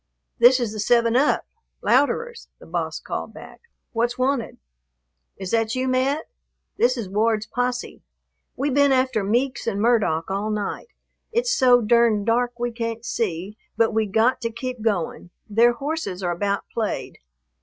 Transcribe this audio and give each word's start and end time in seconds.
"This 0.39 0.59
is 0.59 0.71
the 0.71 0.79
7 0.79 1.15
Up, 1.15 1.45
Louderer's," 1.83 2.47
the 2.57 2.65
boss 2.65 2.99
called 2.99 3.35
back; 3.35 3.61
"what's 3.91 4.17
wanted?" 4.17 4.57
"Is 5.37 5.51
that 5.51 5.75
you, 5.75 5.87
Mat? 5.87 6.23
This 6.75 6.97
is 6.97 7.07
Ward's 7.07 7.45
posse. 7.45 8.01
We 8.55 8.71
been 8.71 8.91
after 8.91 9.23
Meeks 9.23 9.67
and 9.67 9.79
Murdock 9.79 10.31
all 10.31 10.49
night. 10.49 10.87
It's 11.31 11.53
so 11.53 11.81
durned 11.81 12.25
dark 12.25 12.57
we 12.57 12.71
can't 12.71 13.05
see, 13.05 13.59
but 13.77 13.91
we 13.93 14.07
got 14.07 14.41
to 14.41 14.49
keep 14.51 14.81
going; 14.81 15.29
their 15.47 15.73
horses 15.73 16.23
are 16.23 16.31
about 16.31 16.63
played. 16.73 17.19